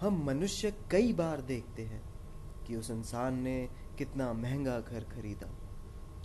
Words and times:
हम 0.00 0.24
मनुष्य 0.24 0.74
कई 0.90 1.12
बार 1.12 1.40
देखते 1.40 1.82
हैं 1.82 2.02
कि 2.66 2.76
उस 2.76 2.90
इंसान 2.90 3.34
ने 3.34 3.68
कितना 3.98 4.32
महँगा 4.32 4.80
घर 4.80 5.04
खरीदा, 5.04 5.46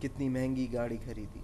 कितनी 0.02 0.30
महँगी 0.30 0.68
गाड़ी 0.68 0.98
खरीदी। 0.98 1.44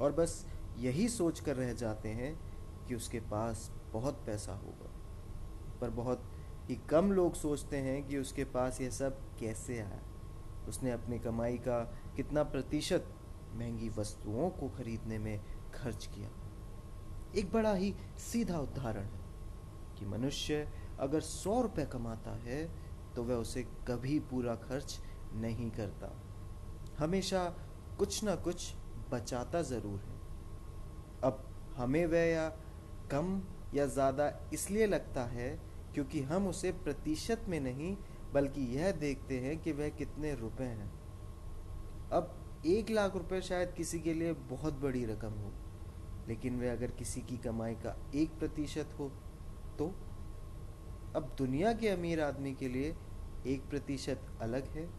और 0.00 0.12
बस 0.12 0.46
यही 0.78 1.08
सोच 1.08 1.40
कर 1.40 1.56
रह 1.56 1.72
जाते 1.72 2.08
हैं 2.08 2.40
कि 2.86 2.94
उसके 2.94 3.20
पास 3.20 3.72
बहुत 3.92 4.22
पैसा 4.26 4.52
होगा। 4.52 4.90
पर 5.80 5.90
बहुत 5.90 6.22
ही 6.68 6.76
कम 6.76 7.12
लोग 7.12 7.34
सोचते 7.34 7.76
हैं 7.76 8.08
कि 8.08 8.18
उसके 8.18 8.44
पास 8.44 8.80
यह 8.80 8.90
सब 8.90 9.36
कैसे 9.38 9.78
आया। 9.78 10.02
उसने 10.68 10.90
अपनी 10.90 11.18
कमाई 11.18 11.56
का 11.56 11.80
कितना 12.16 12.42
प्रतिशत 12.42 13.14
महँगी 13.54 13.88
वस्तुओं 13.88 14.50
को 14.50 14.68
खरीदने 14.68 15.18
में 15.18 15.40
खर्च 15.74 16.06
किया। 16.06 16.30
एक 17.36 17.52
बड़ा 17.52 17.74
ही 17.74 17.94
सीधा 18.18 18.58
उदाहरण 18.58 19.04
है 19.04 19.20
कि 19.98 20.06
मनुष्य 20.06 20.87
अगर 21.00 21.20
सौ 21.22 21.60
रुपये 21.62 21.84
कमाता 21.86 22.34
है 22.40 22.62
तो 23.16 23.22
वह 23.24 23.34
उसे 23.36 23.62
कभी 23.88 24.18
पूरा 24.30 24.54
खर्च 24.58 24.98
नहीं 25.36 25.70
करता। 25.70 26.10
हमेशा 26.98 27.44
कुछ 27.98 28.22
ना 28.24 28.34
कुछ 28.38 28.72
बचाता 29.10 29.62
ज़रूर 29.64 30.00
है। 30.00 30.16
अब 31.24 31.44
हमें 31.76 32.04
वह 32.06 32.24
या 32.24 32.48
कम 33.10 33.40
या 33.74 33.86
ज़्यादा 33.88 34.30
इसलिए 34.52 34.86
लगता 34.86 35.24
है 35.26 35.50
क्योंकि 35.94 36.20
हम 36.22 36.48
उसे 36.48 36.72
प्रतिशत 36.74 37.44
में 37.48 37.58
नहीं, 37.60 37.96
बल्कि 38.32 38.60
यह 38.76 38.90
देखते 38.94 39.38
हैं 39.40 39.56
कि 39.58 39.72
वह 39.72 39.88
कितने 39.98 40.34
रुपए 40.34 40.64
हैं। 40.64 40.90
अब 42.12 42.34
एक 42.66 42.90
लाख 42.90 43.16
रुपए 43.16 43.40
शायद 43.42 43.72
किसी 43.72 43.98
के 44.00 44.14
लिए 44.14 44.32
बहुत 44.50 44.80
बड़ी 44.80 45.04
रकम 45.04 45.32
हो, 45.34 45.52
लेकिन 46.28 46.60
वह 46.60 46.72
अगर 46.72 46.90
किसी 46.90 47.20
की 47.20 47.36
कमाई 47.38 47.74
का 47.76 47.96
एक 48.14 48.38
प्रतिशत 48.38 48.94
हो 48.98 49.08
तो 49.78 49.92
अब 51.16 51.34
दुनिया 51.38 51.72
के 51.72 51.88
अमीर 51.88 52.20
आदमी 52.20 52.54
के 52.54 52.68
लिए 52.68 52.96
एक 53.46 53.70
प्रतिशत 53.70 54.38
अलग 54.40 54.64
है 54.64 54.90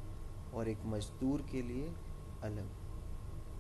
और 0.54 0.68
एक 0.68 0.80
मजदूर 0.86 1.42
के 1.42 1.62
लिए 1.62 1.94
अलग। 2.44 2.70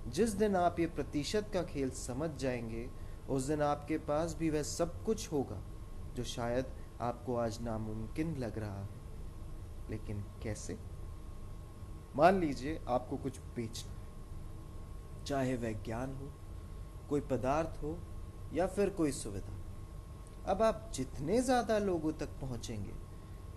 जिस 0.08 0.30
दिन 0.30 0.56
आप 0.56 0.80
ये 0.80 0.86
प्रतिशत 0.86 1.50
का 1.54 1.64
खेल 1.64 1.90
समझ 1.90 2.30
जाएँगे, 2.30 2.90
उस 3.30 3.44
दिन 3.44 3.62
आपके 3.62 3.98
पास 3.98 4.36
भी 4.40 4.50
वह 4.50 4.64
सब 4.64 5.04
कुछ 5.04 5.32
होगा 5.32 5.64
जो 6.16 6.24
शायद 6.24 6.66
आपको 7.02 7.36
आज 7.36 7.62
नामुमकिन 7.62 8.36
लग 8.36 8.60
रहा 8.60 8.84
है। 8.84 8.90
लेकिन 9.90 10.26
कैसे? 10.44 10.80
मान 12.16 12.40
लीजिए 12.40 12.82
आपको 12.88 13.18
कुछ 13.18 13.40
बेचना 13.40 13.92
है। 13.92 14.00
चाहे 15.26 15.56
वह 15.56 15.84
ज्ञान 15.84 16.16
हो, 16.16 16.34
कोई 17.10 17.22
पदार्थ 17.22 17.84
हो, 17.84 18.00
या 18.54 18.68
फिर 18.68 18.90
कोई 18.90 19.12
सुविधा। 19.12 19.59
अब 20.50 20.62
आप 20.62 20.92
जितने 20.94 21.42
ज़्यादा 21.42 21.78
लोगों 21.78 22.12
तक 22.14 22.30
पहुँचेंगे, 22.42 22.94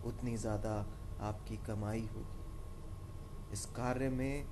उतनी 0.04 0.36
ज़्यादा 0.36 0.74
आपकी 1.20 1.56
कमाई 1.56 2.08
होगी। 2.14 3.52
इस 3.52 3.64
कार्य 3.66 4.08
में 4.08 4.48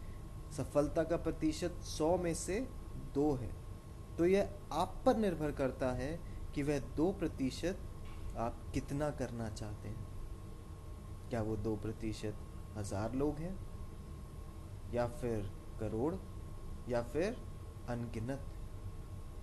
सफलता 0.57 1.03
का 1.03 1.17
प्रतिशत 1.17 1.81
सौ 1.83 2.17
में 2.19 2.35
से 2.35 2.69
दो 3.15 3.33
है। 3.35 3.51
तो 4.19 4.27
यह 4.27 4.49
आप 4.73 5.03
पर 5.07 5.17
निर्भर 5.17 5.53
करता 5.53 5.93
है 5.93 6.21
कि 6.55 6.63
वह 6.63 6.79
दो 6.79 7.13
प्रतिशत 7.13 7.79
आप 8.37 8.63
कितना 8.75 9.11
करना 9.11 9.49
चाहते 9.49 9.89
हैं। 9.89 10.09
क्या 11.31 11.43
वो 11.43 11.57
दो 11.57 11.77
प्रतिशत 11.77 12.37
हज़ार 12.77 13.15
लोग 13.15 13.39
हैं? 13.39 13.59
या 14.95 15.07
फिर 15.07 15.51
करोड़? 15.81 16.15
या 16.89 17.03
फिर 17.03 17.37
अनगिनत? 17.89 18.47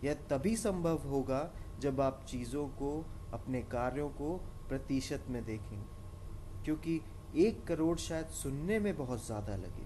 यह 0.04 0.14
तभी 0.14 0.56
संभव 0.58 1.08
होगा 1.08 1.39
जब 1.80 2.02
आप 2.02 2.23
चीज़ों 2.28 2.67
को, 2.70 3.06
अपने 3.33 3.61
कार्यों 3.64 4.09
को 4.11 4.36
प्रतिशत 4.70 5.25
में 5.30 5.44
देखेंगे 5.45 6.64
क्योंकि 6.66 7.00
एक 7.38 7.64
करोड़ 7.67 7.97
शायद 8.00 8.28
सुनने 8.33 8.80
में 8.80 8.95
बहुत 8.97 9.25
ज़्यादा 9.25 9.56
लगे। 9.56 9.86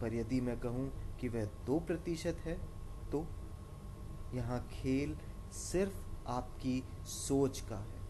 पर 0.00 0.14
यदि 0.14 0.40
मैं 0.40 0.58
कहूँ 0.60 0.90
कि 1.20 1.28
वह 1.28 1.44
दो 1.66 1.78
प्रतिशत 1.80 2.40
है 2.44 2.54
तो 3.12 3.26
यहाँ 4.34 4.60
खेल 4.72 5.16
सिर्फ़ 5.54 6.04
आपकी 6.28 6.82
सोच 7.06 7.60
का 7.60 7.76
है, 7.76 8.00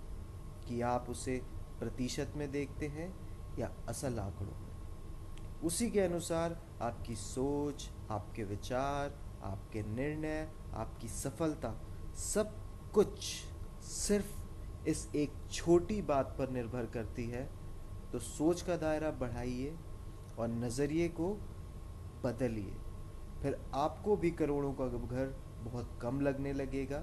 कि 0.69 0.81
आप 0.83 1.07
उसे 1.11 1.37
प्रतिशत 1.79 2.33
में 2.37 2.51
देखते 2.53 2.87
हैं 2.89 3.13
या 3.59 3.71
असल 3.89 4.19
आंकड़ों 4.19 4.53
में। 4.53 5.65
उसी 5.65 5.91
के 5.91 6.01
अनुसार 6.01 6.57
आपकी 6.83 7.15
सोच, 7.17 7.89
आपके 8.11 8.45
विचार, 8.45 9.19
आपके 9.45 9.83
निर्णय, 9.85 10.49
आपकी 10.75 11.09
सफलता 11.09 11.75
सब 12.17 12.55
कुछ 12.97 13.25
सिर्फ़ 13.85 14.89
इस 14.89 15.09
एक 15.17 15.33
छोटी 15.53 16.01
बात 16.03 16.35
पर 16.39 16.51
निर्भर 16.51 16.87
करती 16.87 17.25
है 17.31 17.43
तो 18.13 18.19
सोच 18.19 18.61
का 18.63 18.77
दायरा 18.77 19.11
बढ़ाइए 19.21 19.75
और 20.39 20.49
नज़रिए 20.49 21.09
को 21.09 21.29
बदलिए। 22.25 22.77
फिर 23.43 23.59
आपको 23.75 24.17
भी 24.17 24.31
करोड़ों 24.31 24.73
का 24.73 24.87
घर 24.87 25.35
बहुत 25.61 25.99
कम 26.03 26.21
लगने 26.21 26.53
लगेगा, 26.53 26.99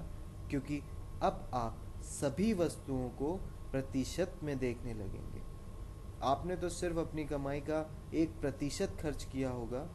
क्योंकि 0.50 0.80
अब 1.22 1.50
आप 1.54 1.80
सभी 2.04 2.52
वस्तुओं 2.54 3.08
को 3.12 3.32
प्रतिशत 3.72 4.40
में 4.42 4.58
देखने 4.58 4.94
लगेंगे। 4.94 5.42
आपने 6.24 6.56
तो 6.56 6.68
सिर्फ़ 6.70 6.98
अपनी 6.98 7.24
कमाई 7.24 7.60
का 7.60 7.86
एक 8.14 8.40
प्रतिशत 8.40 8.96
खर्च 9.00 9.24
किया 9.24 9.50
होगा 9.50 9.86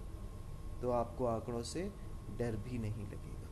तो 0.81 0.91
आपको 0.93 1.25
आंकड़ों 1.25 1.63
से 1.65 1.91
डर 2.39 2.55
भी 2.63 2.77
नहीं 2.77 3.07
लगेगा। 3.07 3.48